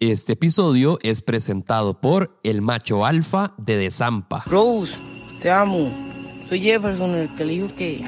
[0.00, 4.44] Este episodio es presentado por el macho alfa de Desampa.
[4.46, 4.94] Rose,
[5.42, 5.90] te amo.
[6.48, 8.04] Soy Jefferson, el que le dijo que,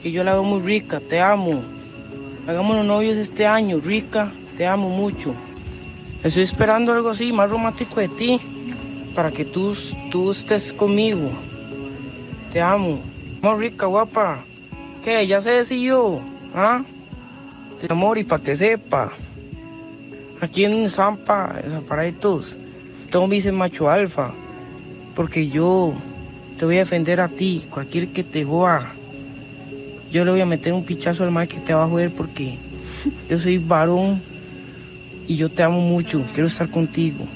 [0.00, 1.00] que yo la veo muy rica.
[1.00, 1.62] Te amo.
[2.48, 4.32] Hagámonos novios este año, rica.
[4.56, 5.34] Te amo mucho.
[6.22, 8.40] Estoy esperando algo así, más romántico de ti,
[9.14, 9.76] para que tú,
[10.10, 11.28] tú estés conmigo.
[12.50, 12.98] Te amo.
[13.42, 14.42] Muy rica, guapa.
[15.02, 15.26] ¿Qué?
[15.26, 16.20] Ya se decidió.
[16.54, 16.82] ¿Ah?
[17.78, 19.12] Te amor y para que sepa.
[20.40, 22.58] Aquí en Zampa, en Zamparaitos,
[23.10, 24.32] todo me dice macho alfa.
[25.14, 25.94] Porque yo
[26.58, 28.92] te voy a defender a ti, cualquier que te joda.
[30.10, 32.56] Yo le voy a meter un pichazo al mal que te va a joder porque
[33.28, 34.22] yo soy varón
[35.26, 36.24] y yo te amo mucho.
[36.32, 37.26] Quiero estar contigo.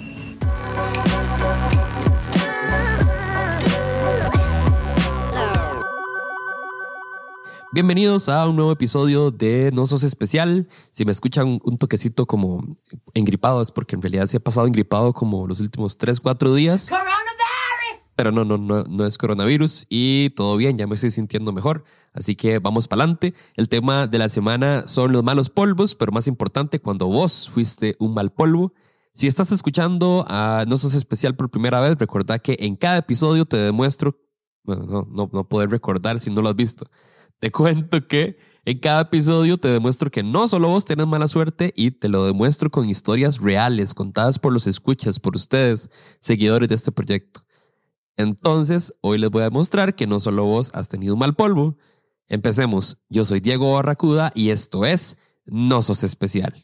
[7.71, 10.67] Bienvenidos a un nuevo episodio de No Sos Especial.
[10.91, 12.67] Si me escuchan un toquecito como
[13.13, 16.91] engripado es porque en realidad se ha pasado engripado como los últimos 3, 4 días.
[18.17, 21.85] Pero no, no, no, no es coronavirus y todo bien, ya me estoy sintiendo mejor.
[22.15, 23.35] Así que vamos para adelante.
[23.55, 27.97] El tema de la semana son los malos polvos, pero más importante, cuando vos fuiste
[27.99, 28.73] un mal polvo.
[29.13, 33.45] Si estás escuchando a No Sos Especial por primera vez, recordá que en cada episodio
[33.45, 34.17] te demuestro,
[34.65, 36.87] bueno, no, no, no poder recordar si no lo has visto
[37.39, 41.73] te cuento que en cada episodio te demuestro que no solo vos tenés mala suerte
[41.75, 45.89] y te lo demuestro con historias reales contadas por los escuchas, por ustedes,
[46.21, 47.47] seguidores de este proyecto.
[48.17, 51.79] Entonces, hoy les voy a demostrar que no solo vos has tenido un mal polvo.
[52.27, 52.99] Empecemos.
[53.09, 55.17] Yo soy Diego Barracuda y esto es
[55.47, 56.63] No Sos Especial.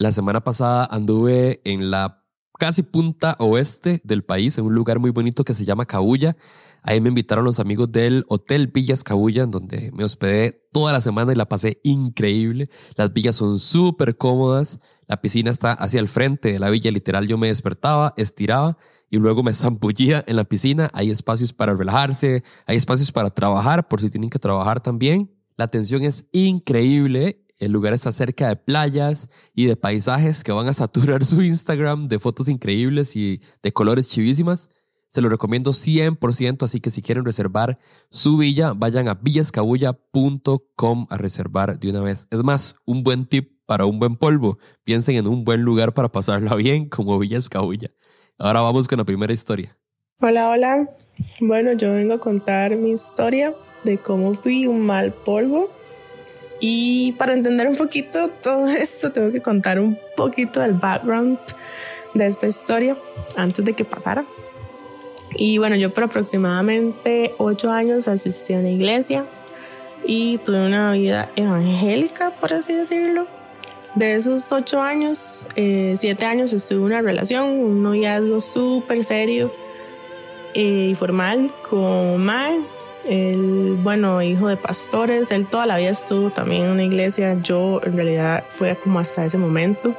[0.00, 2.24] La semana pasada anduve en la
[2.58, 6.38] casi punta oeste del país, en un lugar muy bonito que se llama Cabulla.
[6.82, 11.02] Ahí me invitaron los amigos del Hotel Villas Cabulla, en donde me hospedé toda la
[11.02, 12.70] semana y la pasé increíble.
[12.96, 14.80] Las villas son súper cómodas.
[15.06, 16.90] La piscina está hacia el frente de la villa.
[16.90, 18.78] Literal, yo me despertaba, estiraba
[19.10, 20.88] y luego me zambullía en la piscina.
[20.94, 25.30] Hay espacios para relajarse, hay espacios para trabajar, por si tienen que trabajar también.
[25.58, 30.66] La atención es increíble el lugar está cerca de playas y de paisajes que van
[30.66, 34.70] a saturar su Instagram de fotos increíbles y de colores chivísimas.
[35.08, 37.78] Se lo recomiendo 100%, así que si quieren reservar
[38.10, 42.28] su villa, vayan a villascabulla.com a reservar de una vez.
[42.30, 44.58] Es más, un buen tip para un buen polvo.
[44.84, 47.90] Piensen en un buen lugar para pasarla bien como Villas Cabulla.
[48.38, 49.76] Ahora vamos con la primera historia.
[50.20, 50.88] Hola, hola.
[51.40, 53.54] Bueno, yo vengo a contar mi historia
[53.84, 55.70] de cómo fui un mal polvo
[56.60, 61.38] y para entender un poquito todo esto, tengo que contar un poquito del background
[62.14, 62.96] de esta historia
[63.36, 64.24] antes de que pasara.
[65.36, 69.24] Y bueno, yo por aproximadamente ocho años asistí a una iglesia
[70.04, 73.26] y tuve una vida evangélica, por así decirlo.
[73.94, 79.52] De esos ocho años, eh, siete años estuve en una relación, un noviazgo súper serio
[80.54, 82.60] eh, y formal con Mae
[83.10, 87.36] él, bueno, hijo de pastores, él toda la vida estuvo también en una iglesia.
[87.42, 89.96] Yo en realidad fue como hasta ese momento.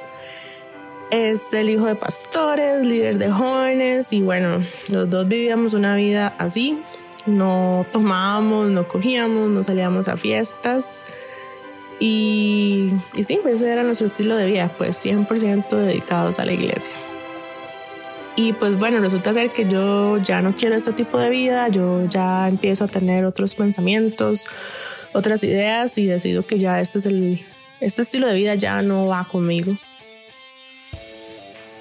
[1.11, 6.33] Es el hijo de pastores, líder de jóvenes y bueno, los dos vivíamos una vida
[6.37, 6.81] así.
[7.25, 11.05] No tomábamos, no cogíamos, no salíamos a fiestas.
[11.99, 16.93] Y, y sí, ese era nuestro estilo de vida, pues 100% dedicados a la iglesia.
[18.35, 22.07] Y pues bueno, resulta ser que yo ya no quiero este tipo de vida, yo
[22.09, 24.47] ya empiezo a tener otros pensamientos,
[25.13, 27.43] otras ideas y decido que ya este es el
[27.81, 29.75] este estilo de vida ya no va conmigo.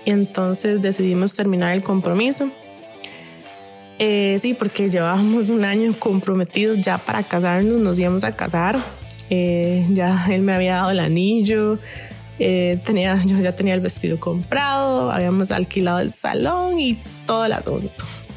[0.05, 2.51] Y entonces decidimos terminar el compromiso.
[3.99, 8.79] Eh, sí, porque llevábamos un año comprometidos ya para casarnos, nos íbamos a casar.
[9.29, 11.79] Eh, ya él me había dado el anillo,
[12.41, 17.53] eh, tenía, yo ya tenía el vestido comprado, habíamos alquilado el salón y todo el
[17.53, 17.91] asunto.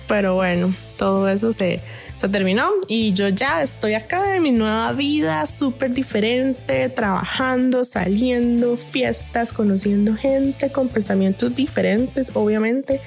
[0.09, 1.79] Pero bueno, todo eso se,
[2.17, 8.75] se terminó y yo ya estoy acá en mi nueva vida súper diferente, trabajando, saliendo,
[8.75, 12.99] fiestas, conociendo gente con pensamientos diferentes, obviamente,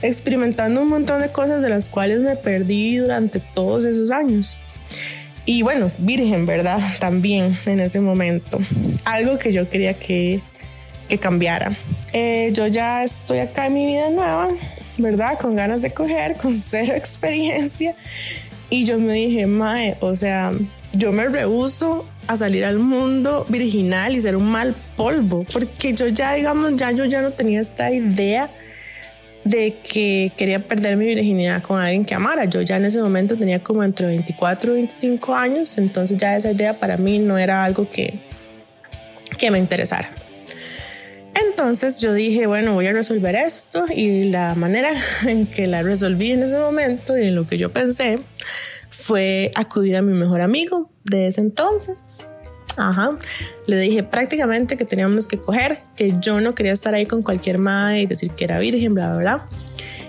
[0.00, 4.56] experimentando un montón de cosas de las cuales me perdí durante todos esos años.
[5.46, 6.80] Y bueno, virgen, ¿verdad?
[6.98, 8.58] También en ese momento.
[9.04, 10.40] Algo que yo quería que,
[11.08, 11.72] que cambiara.
[12.12, 14.48] Eh, yo ya estoy acá en mi vida nueva,
[14.98, 15.38] ¿verdad?
[15.38, 17.94] Con ganas de coger, con cero experiencia.
[18.70, 20.52] Y yo me dije, Mae, o sea,
[20.92, 26.08] yo me rehuso a salir al mundo virginal y ser un mal polvo, porque yo
[26.08, 28.50] ya, digamos, ya yo ya no tenía esta idea
[29.46, 32.46] de que quería perder mi virginidad con alguien que amara.
[32.46, 36.50] Yo ya en ese momento tenía como entre 24 y 25 años, entonces ya esa
[36.50, 38.18] idea para mí no era algo que,
[39.38, 40.10] que me interesara.
[41.48, 44.90] Entonces yo dije, bueno, voy a resolver esto y la manera
[45.26, 48.18] en que la resolví en ese momento y en lo que yo pensé
[48.90, 52.28] fue acudir a mi mejor amigo de ese entonces.
[52.76, 53.16] Ajá.
[53.66, 57.58] Le dije prácticamente que teníamos que coger, que yo no quería estar ahí con cualquier
[57.58, 59.48] madre y decir que era virgen, bla, bla, bla.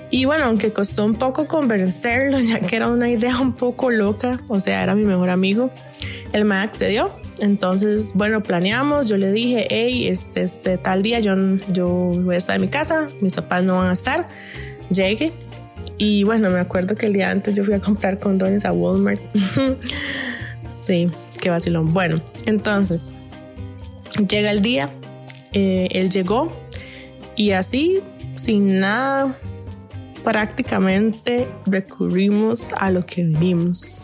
[0.10, 4.42] Y bueno, aunque costó un poco convencerlo, ya que era una idea un poco loca,
[4.48, 5.72] o sea, era mi mejor amigo,
[6.34, 7.12] el me accedió.
[7.40, 11.36] Entonces, bueno, planeamos, yo le dije, hey, este, este tal día yo,
[11.72, 14.28] yo voy a estar en mi casa, mis papás no van a estar,
[14.90, 15.34] llegue.
[16.00, 19.22] Y bueno, me acuerdo que el día antes yo fui a comprar condones a Walmart.
[20.68, 21.94] sí, qué vacilón.
[21.94, 23.14] Bueno, entonces,
[24.28, 24.90] llega el día,
[25.54, 26.52] eh, él llegó
[27.36, 28.00] y así,
[28.36, 29.38] sin nada,
[30.24, 34.04] prácticamente recurrimos a lo que vimos,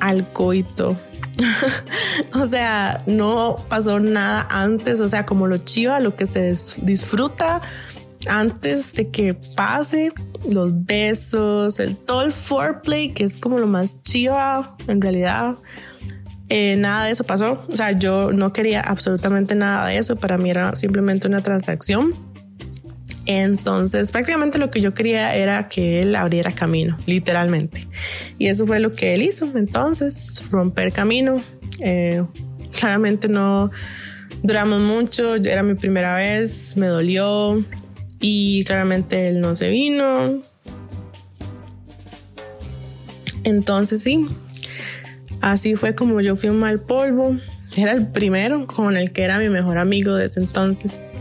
[0.00, 0.98] al coito.
[2.34, 7.62] o sea, no pasó nada antes, o sea, como lo chiva, lo que se disfruta
[8.28, 10.12] antes de que pase,
[10.50, 15.56] los besos, el todo el foreplay, que es como lo más chiva en realidad.
[16.50, 17.64] Eh, nada de eso pasó.
[17.72, 20.16] O sea, yo no quería absolutamente nada de eso.
[20.16, 22.12] Para mí era simplemente una transacción.
[23.24, 27.86] Entonces, prácticamente lo que yo quería era que él abriera camino, literalmente.
[28.38, 29.56] Y eso fue lo que él hizo.
[29.56, 31.40] Entonces, romper camino.
[31.78, 32.24] Eh,
[32.76, 33.70] claramente no
[34.42, 35.36] duramos mucho.
[35.36, 37.64] Era mi primera vez, me dolió.
[38.20, 40.42] Y claramente él no se vino.
[43.44, 44.26] Entonces, sí,
[45.40, 47.36] así fue como yo fui un mal polvo.
[47.76, 51.16] Era el primero con el que era mi mejor amigo de ese entonces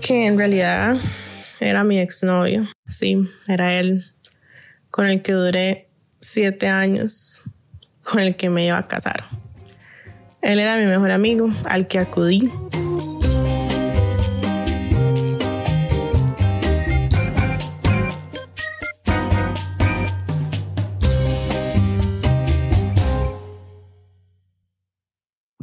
[0.00, 0.96] que en realidad
[1.60, 2.66] era mi exnovio.
[2.86, 4.06] Sí, era él
[4.90, 5.88] con el que duré
[6.20, 7.42] siete años,
[8.02, 9.24] con el que me iba a casar.
[10.40, 12.50] Él era mi mejor amigo, al que acudí.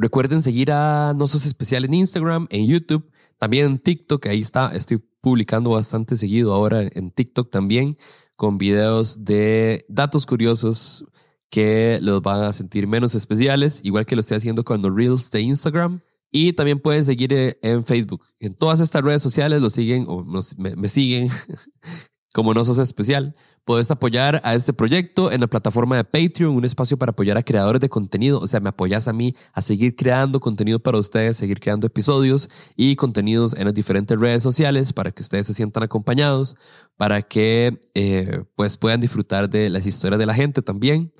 [0.06, 3.10] Recuerden seguir a Nosos Especial en Instagram, en YouTube
[3.40, 7.98] también en TikTok, ahí está, estoy publicando bastante seguido ahora en TikTok también
[8.36, 11.06] con videos de datos curiosos
[11.50, 15.32] que los van a sentir menos especiales, igual que lo estoy haciendo con los Reels
[15.32, 16.02] de Instagram.
[16.30, 18.22] Y también pueden seguir eh, en Facebook.
[18.40, 21.32] En todas estas redes sociales lo siguen o me, me siguen
[22.32, 23.36] como no sos especial.
[23.66, 27.42] Puedes apoyar a este proyecto en la plataforma de Patreon, un espacio para apoyar a
[27.42, 28.40] creadores de contenido.
[28.40, 32.48] O sea, me apoyas a mí a seguir creando contenido para ustedes, seguir creando episodios
[32.76, 36.56] y contenidos en las diferentes redes sociales para que ustedes se sientan acompañados,
[36.96, 41.12] para que eh, pues puedan disfrutar de las historias de la gente también.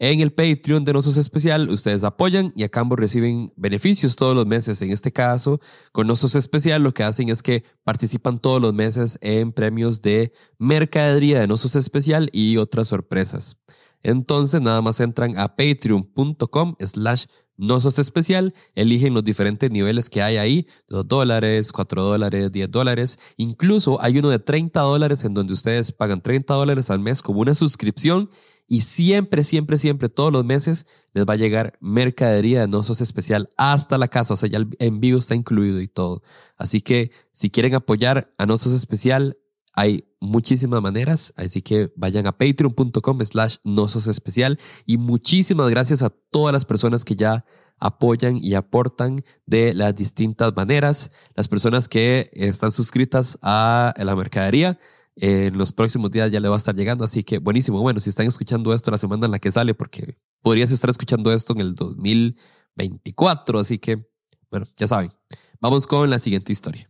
[0.00, 4.46] En el Patreon de Nosos Especial, ustedes apoyan y a cambio reciben beneficios todos los
[4.46, 4.80] meses.
[4.80, 5.60] En este caso,
[5.90, 10.32] con Nosos Especial, lo que hacen es que participan todos los meses en premios de
[10.56, 13.56] mercadería de Nosos Especial y otras sorpresas.
[14.04, 17.24] Entonces, nada más entran a patreon.com slash
[17.56, 23.18] Nosos Especial, eligen los diferentes niveles que hay ahí, 2 dólares, 4 dólares, 10 dólares.
[23.36, 27.40] Incluso hay uno de 30 dólares en donde ustedes pagan 30 dólares al mes como
[27.40, 28.30] una suscripción
[28.70, 33.48] y siempre, siempre, siempre, todos los meses les va a llegar mercadería de Nosos Especial
[33.56, 34.34] hasta la casa.
[34.34, 36.22] O sea, ya el envío está incluido y todo.
[36.58, 39.38] Así que si quieren apoyar a Nosos Especial,
[39.72, 41.32] hay muchísimas maneras.
[41.36, 44.58] Así que vayan a patreon.com slash Nosos Especial.
[44.84, 47.46] Y muchísimas gracias a todas las personas que ya
[47.78, 51.10] apoyan y aportan de las distintas maneras.
[51.34, 54.78] Las personas que están suscritas a la mercadería
[55.20, 57.80] en los próximos días ya le va a estar llegando, así que buenísimo.
[57.80, 61.32] Bueno, si están escuchando esto la semana en la que sale, porque podrías estar escuchando
[61.32, 64.06] esto en el 2024, así que,
[64.50, 65.12] bueno, ya saben.
[65.60, 66.88] Vamos con la siguiente historia.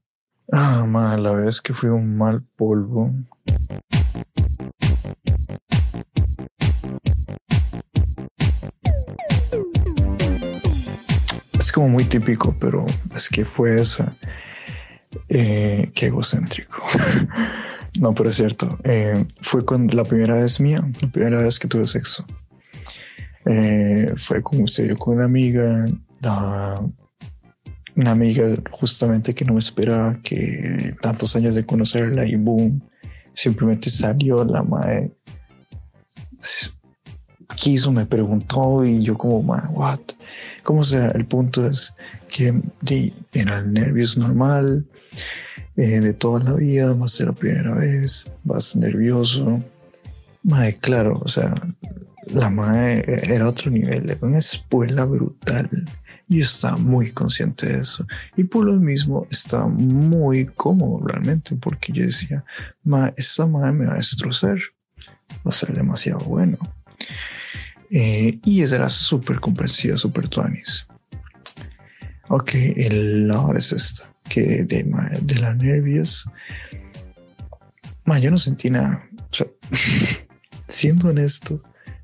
[0.53, 3.11] Ah, mal, la vez que fui un mal polvo.
[11.59, 14.17] Es como muy típico, pero es que fue esa.
[15.31, 16.83] Eh, qué egocéntrico.
[17.99, 18.69] No, pero es cierto.
[18.85, 22.25] Eh, fue con la primera vez mía, la primera vez que tuve sexo.
[23.45, 25.85] Eh, fue como usted, con una amiga,
[27.97, 32.81] una amiga justamente que no me esperaba, que tantos años de conocerla y boom,
[33.33, 35.13] simplemente salió la madre.
[37.57, 40.01] Quiso, me preguntó y yo como, what?
[40.63, 41.95] como sea, el punto es
[42.29, 42.63] que
[43.33, 44.87] era el nervios normal
[45.79, 49.63] eh, de toda la vida, más de la primera vez, vas nervioso.
[50.43, 51.55] Mae, claro, o sea,
[52.35, 55.71] la mae era otro nivel, era una espuela brutal.
[56.29, 58.05] Y estaba muy consciente de eso.
[58.37, 62.45] Y por lo mismo estaba muy cómodo realmente, porque yo decía,
[62.83, 64.59] ma, esta madre me va a destrozar.
[65.47, 66.59] Va a ser demasiado bueno.
[67.91, 70.89] Eh, y esa era súper comprensiva, súper tuanis.
[72.31, 74.85] Ok, el ahora es esta, que de,
[75.23, 76.29] de las nervios,
[78.05, 79.05] ma, yo no sentí nada.
[80.69, 81.61] Siendo honesto,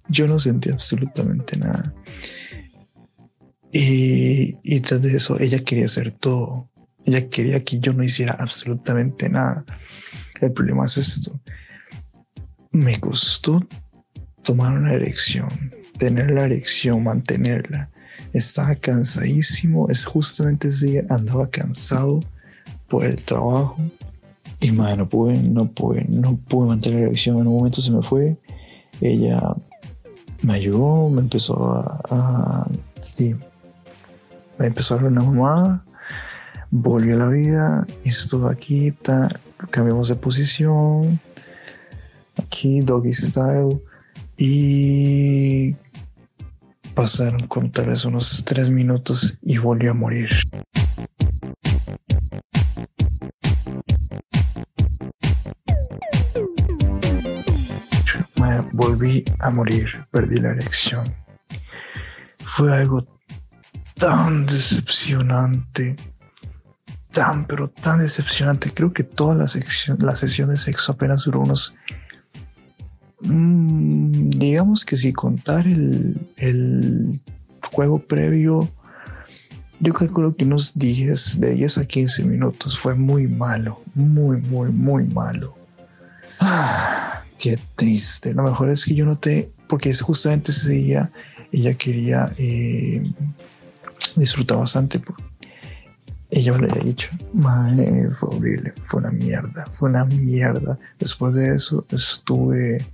[0.08, 1.94] yo no sentí absolutamente nada.
[3.72, 6.70] Y, y tras de eso, ella quería hacer todo.
[7.06, 9.64] Ella quería que yo no hiciera absolutamente nada.
[10.40, 11.40] El problema es esto.
[12.72, 13.66] Me costó
[14.42, 15.48] tomar una erección,
[15.98, 17.90] tener la erección, mantenerla.
[18.34, 19.88] Estaba cansadísimo.
[19.88, 22.20] Es justamente ese día andaba cansado
[22.88, 23.78] por el trabajo.
[24.60, 27.38] Y madre, no pude, no pude, no pude mantener la erección.
[27.38, 28.36] En un momento se me fue.
[29.00, 29.40] Ella
[30.42, 32.66] me ayudó, me empezó a, a
[34.58, 35.84] empezó a ver una mamá,
[36.70, 38.94] volvió a la vida, y estuvo aquí,
[39.70, 41.20] cambiamos de posición,
[42.38, 43.80] aquí doggy style,
[44.36, 45.74] y
[46.94, 50.28] pasaron con tal vez unos tres minutos y volvió a morir.
[58.74, 61.04] volví a morir, perdí la erección.
[62.44, 63.06] Fue algo
[63.94, 65.96] tan decepcionante.
[67.12, 68.72] Tan, pero tan decepcionante.
[68.72, 71.76] Creo que toda la, sección, la sesión de sexo apenas duró unos...
[73.24, 77.20] Mm, digamos que si contar el, el
[77.72, 78.68] juego previo,
[79.80, 82.78] yo calculo que unos 10, de 10 a 15 minutos.
[82.78, 85.54] Fue muy malo, muy, muy, muy malo.
[86.40, 88.34] Ah, qué triste.
[88.34, 91.10] Lo mejor es que yo noté, porque justamente ese día
[91.52, 93.02] ella quería eh,
[94.16, 95.00] disfruta bastante.
[96.30, 97.10] ella me lo había dicho,
[98.18, 100.78] fue horrible, fue una mierda, fue una mierda.
[100.98, 102.84] Después de eso estuve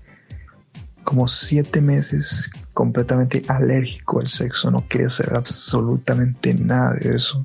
[1.11, 7.45] como siete meses completamente alérgico al sexo, no quería hacer absolutamente nada de eso.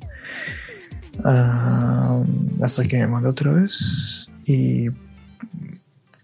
[1.24, 2.24] Ah,
[2.62, 4.90] hasta que me mandó otra vez y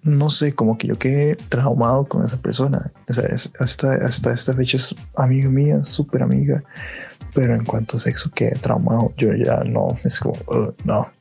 [0.04, 2.92] no sé, como que yo quedé traumado con esa persona.
[3.10, 3.26] O sea,
[3.60, 6.64] hasta, hasta esta fecha es amiga mía, súper amiga.
[7.34, 9.12] Pero en cuanto a sexo, quedé traumado.
[9.18, 11.12] Yo ya no, es como, uh, no.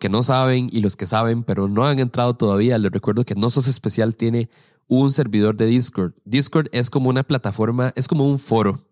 [0.00, 3.36] Que no saben y los que saben, pero no han entrado todavía, les recuerdo que
[3.36, 4.50] No Sos Especial tiene
[4.88, 6.14] un servidor de Discord.
[6.24, 8.89] Discord es como una plataforma, es como un foro.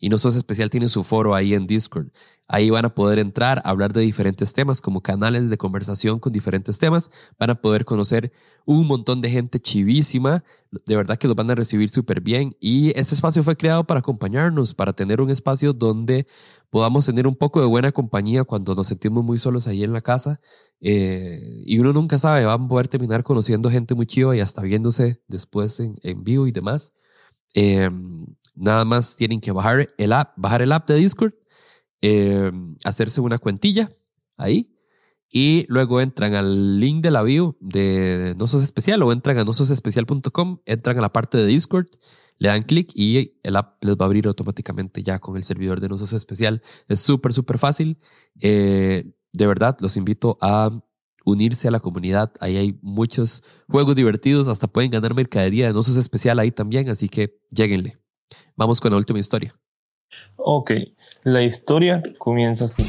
[0.00, 2.08] Y No Sos Especial tiene su foro ahí en Discord.
[2.48, 6.78] Ahí van a poder entrar, hablar de diferentes temas, como canales de conversación con diferentes
[6.78, 7.10] temas.
[7.38, 8.32] Van a poder conocer
[8.64, 10.42] un montón de gente chivísima.
[10.86, 12.56] De verdad que los van a recibir súper bien.
[12.58, 16.26] Y este espacio fue creado para acompañarnos, para tener un espacio donde
[16.70, 20.00] podamos tener un poco de buena compañía cuando nos sentimos muy solos ahí en la
[20.00, 20.40] casa.
[20.80, 24.62] Eh, y uno nunca sabe, van a poder terminar conociendo gente muy chiva y hasta
[24.62, 26.94] viéndose después en, en vivo y demás.
[27.54, 27.90] Eh,
[28.60, 31.34] nada más tienen que bajar el app, bajar el app de Discord,
[32.02, 32.52] eh,
[32.84, 33.90] hacerse una cuentilla
[34.36, 34.76] ahí
[35.28, 40.60] y luego entran al link de la bio de Nosos Especial o entran a nososespecial.com,
[40.64, 41.86] entran a la parte de Discord
[42.40, 45.78] le dan clic y el app les va a abrir automáticamente ya con el servidor
[45.78, 46.62] de Nosos Especial.
[46.88, 47.98] Es súper, súper fácil.
[48.40, 50.70] Eh, de verdad, los invito a
[51.26, 52.32] unirse a la comunidad.
[52.40, 54.48] Ahí hay muchos juegos divertidos.
[54.48, 56.88] Hasta pueden ganar mercadería de Nosos Especial ahí también.
[56.88, 57.99] Así que lleguenle.
[58.56, 59.54] Vamos con la última historia.
[60.36, 60.72] Ok,
[61.24, 62.84] la historia comienza así.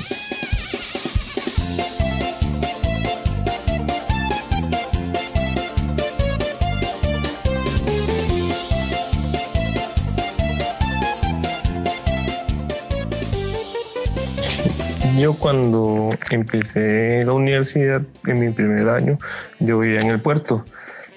[15.19, 19.19] Yo cuando empecé la universidad, en mi primer año,
[19.59, 20.65] yo vivía en el puerto.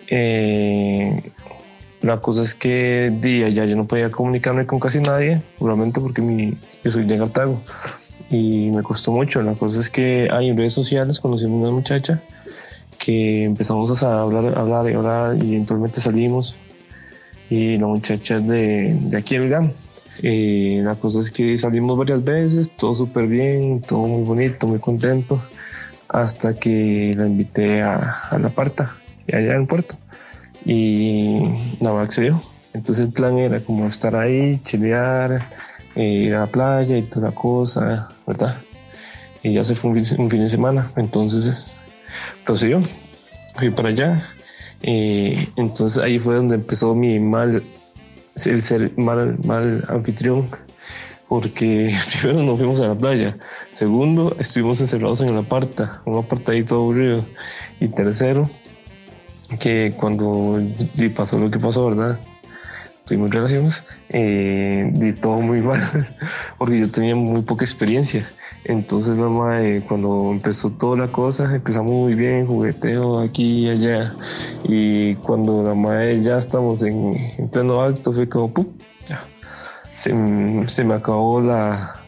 [0.09, 1.33] Eh,
[2.05, 6.21] la cosa es que día ya yo no podía comunicarme con casi nadie, probablemente porque
[6.21, 7.61] mi, yo soy de Cartago
[8.31, 9.41] y me costó mucho.
[9.41, 12.21] La cosa es que hay en redes sociales conocimos una muchacha
[12.99, 16.57] que empezamos a hablar, hablar y hablar y eventualmente salimos
[17.49, 19.73] y la muchacha de, de aquí el GAM.
[20.23, 24.79] Eh, la cosa es que salimos varias veces, todo súper bien, todo muy bonito, muy
[24.79, 25.49] contentos,
[26.09, 28.95] hasta que la invité a, a la parta,
[29.27, 29.97] allá en puerto,
[30.65, 31.39] y
[31.81, 32.41] no accedió.
[32.73, 35.49] Entonces el plan era como estar ahí, chilear,
[35.95, 38.57] eh, ir a la playa y toda la cosa, ¿verdad?
[39.43, 41.77] Y ya se fue un fin, de semana, entonces
[42.45, 42.83] procedió,
[43.55, 44.27] fui para allá.
[44.83, 47.63] Eh, entonces ahí fue donde empezó mi mal,
[48.45, 50.49] el ser mal, mal anfitrión,
[51.29, 53.37] porque primero nos fuimos a la playa,
[53.71, 57.25] segundo estuvimos encerrados en el aparta, un apartadito aburrido,
[57.81, 58.51] y tercero,
[59.59, 60.61] que cuando
[61.15, 62.19] pasó lo que pasó, ¿verdad?
[63.05, 65.81] tuvimos relaciones, eh, di todo muy mal,
[66.59, 68.27] porque yo tenía muy poca experiencia.
[68.65, 74.15] Entonces, mamá, eh, cuando empezó toda la cosa, empezamos muy bien, jugueteo aquí y allá.
[74.65, 77.15] Y cuando la madre ya estamos en,
[77.53, 78.67] pleno acto, fue como, ¡pum!
[79.07, 79.23] Ya.
[79.97, 80.15] Se,
[80.69, 82.01] se me acabó la,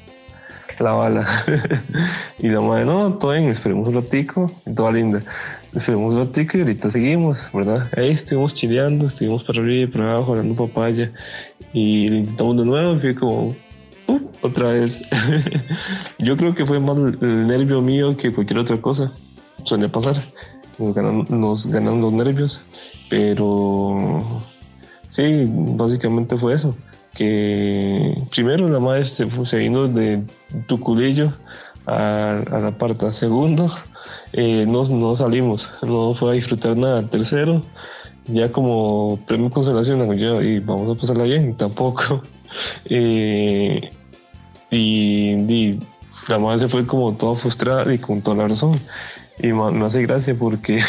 [0.79, 1.27] la bala.
[2.39, 5.21] y la madre, no, todo bien, esperemos un ratico, toda linda.
[5.77, 7.87] Esperemos un y ahorita seguimos, ¿verdad?
[7.99, 11.13] Ahí estuvimos chileando, estuvimos para arriba y para abajo, hablando papaya.
[11.75, 13.55] Y lo intentamos de nuevo y fue como,
[14.07, 15.03] uh, otra vez.
[16.19, 19.13] Yo creo que fue más el nervio mío que cualquier otra cosa.
[19.65, 20.17] Suele pasar.
[20.79, 22.63] Nos ganan, nos ganan los nervios.
[23.11, 24.25] Pero
[25.09, 26.75] sí, básicamente fue eso
[27.13, 30.23] que primero la madre se, se vino de
[30.67, 31.33] Tuculillo
[31.85, 33.13] a, a la parta.
[33.13, 33.71] Segundo,
[34.33, 37.03] eh, no, no, salimos, no fue a disfrutar nada.
[37.03, 37.63] Tercero,
[38.27, 42.23] ya como premio consolación, y vamos a pasarla bien, tampoco.
[42.89, 43.91] Eh,
[44.71, 45.79] y,
[46.29, 48.81] la madre se fue como toda frustrada y con toda la razón.
[49.41, 50.81] Y me hace gracia porque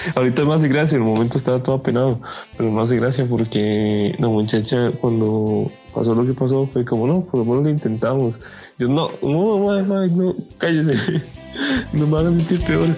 [0.14, 2.20] Ahorita más de gracia, en el momento estaba todo apenado,
[2.56, 7.22] pero más de gracia porque la muchacha cuando pasó lo que pasó fue como, no,
[7.22, 8.36] por lo menos lo intentamos.
[8.78, 11.22] Yo, no, no, no, no, cállese,
[11.92, 12.88] no me hagan sentir peor.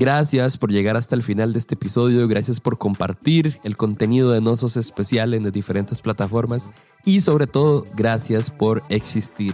[0.00, 4.40] Gracias por llegar hasta el final de este episodio, gracias por compartir el contenido de
[4.40, 6.70] Nosos Especial en las diferentes plataformas
[7.04, 9.52] y sobre todo gracias por existir.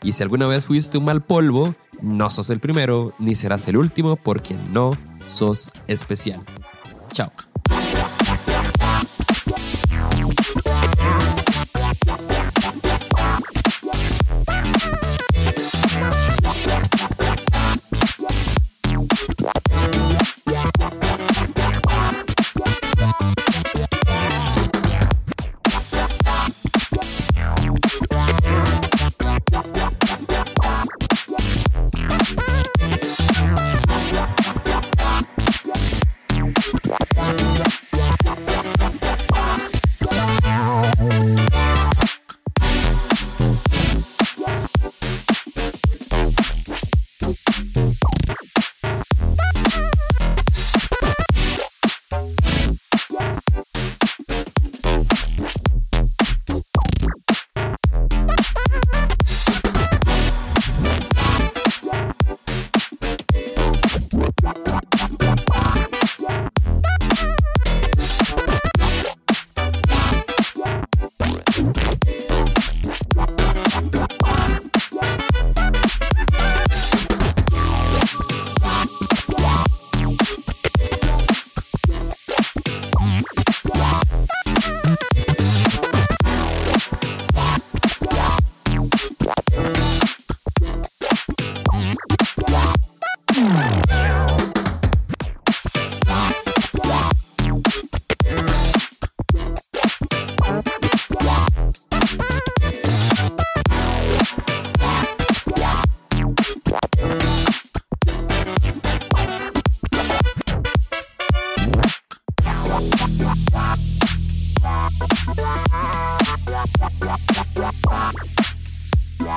[0.00, 3.76] Y si alguna vez fuiste un mal polvo, no sos el primero ni serás el
[3.76, 4.92] último porque no
[5.26, 6.42] sos especial.
[7.12, 7.32] Chao.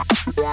[0.04, 0.52] Yeah.